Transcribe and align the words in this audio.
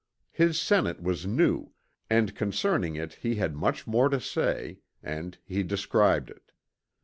His 0.31 0.59
Senate 0.59 0.99
was 1.03 1.27
new 1.27 1.73
and 2.09 2.33
concerning 2.33 2.95
it 2.95 3.13
he 3.21 3.35
had 3.35 3.53
much 3.55 3.85
more 3.85 4.09
to 4.09 4.19
say, 4.19 4.79
and 5.03 5.37
he 5.45 5.61
described 5.61 6.31
it. 6.31 6.51